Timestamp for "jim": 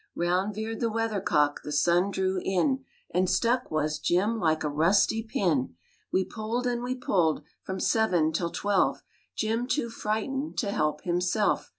3.99-4.39, 9.35-9.67